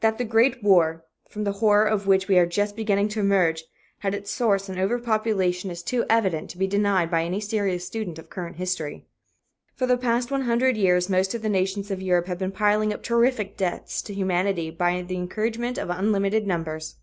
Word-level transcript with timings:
That 0.00 0.18
the 0.18 0.24
Great 0.26 0.62
War, 0.62 1.06
from 1.30 1.44
the 1.44 1.52
horror 1.64 1.86
of 1.86 2.06
which 2.06 2.28
we 2.28 2.36
are 2.38 2.44
just 2.44 2.76
beginning 2.76 3.08
to 3.08 3.20
emerge, 3.20 3.64
had 4.00 4.14
its 4.14 4.30
source 4.30 4.68
in 4.68 4.78
overpopulation 4.78 5.70
is 5.70 5.82
too 5.82 6.04
evident 6.10 6.50
to 6.50 6.58
be 6.58 6.66
denied 6.66 7.10
by 7.10 7.24
any 7.24 7.40
serious 7.40 7.86
student 7.86 8.18
of 8.18 8.28
current 8.28 8.56
history. 8.56 9.06
For 9.74 9.86
the 9.86 9.96
past 9.96 10.30
one 10.30 10.42
hundred 10.42 10.76
years 10.76 11.08
most 11.08 11.32
of 11.34 11.40
the 11.40 11.48
nations 11.48 11.90
of 11.90 12.02
Europe 12.02 12.26
have 12.26 12.38
been 12.40 12.52
piling 12.52 12.92
up 12.92 13.02
terrific 13.02 13.56
debts 13.56 14.02
to 14.02 14.12
humanity 14.12 14.70
by 14.70 15.00
the 15.00 15.16
encouragement 15.16 15.78
of 15.78 15.88
unlimited 15.88 16.46
numbers. 16.46 16.96